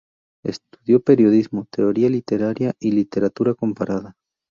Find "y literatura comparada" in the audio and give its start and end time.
2.79-4.15